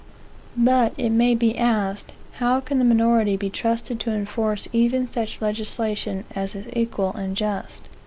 [0.57, 5.43] But, it may be asked, how can the minority be trusted to enforce even such
[5.43, 7.83] legislation as is equal and just?